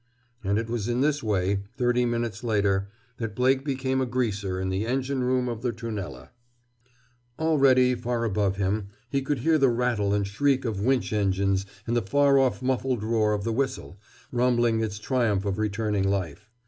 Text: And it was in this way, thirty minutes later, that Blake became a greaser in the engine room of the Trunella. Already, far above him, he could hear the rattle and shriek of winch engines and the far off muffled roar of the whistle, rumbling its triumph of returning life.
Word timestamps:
And 0.43 0.57
it 0.57 0.67
was 0.67 0.87
in 0.87 1.01
this 1.01 1.21
way, 1.21 1.59
thirty 1.77 2.05
minutes 2.05 2.43
later, 2.43 2.89
that 3.17 3.35
Blake 3.35 3.63
became 3.63 4.01
a 4.01 4.07
greaser 4.07 4.59
in 4.59 4.69
the 4.69 4.87
engine 4.87 5.23
room 5.23 5.47
of 5.47 5.61
the 5.61 5.71
Trunella. 5.71 6.29
Already, 7.37 7.93
far 7.93 8.23
above 8.23 8.55
him, 8.55 8.87
he 9.11 9.21
could 9.21 9.37
hear 9.41 9.59
the 9.59 9.69
rattle 9.69 10.11
and 10.11 10.25
shriek 10.25 10.65
of 10.65 10.81
winch 10.81 11.13
engines 11.13 11.67
and 11.85 11.95
the 11.95 12.01
far 12.01 12.39
off 12.39 12.63
muffled 12.63 13.03
roar 13.03 13.33
of 13.35 13.43
the 13.43 13.53
whistle, 13.53 13.99
rumbling 14.31 14.81
its 14.81 14.97
triumph 14.97 15.45
of 15.45 15.59
returning 15.59 16.09
life. 16.09 16.49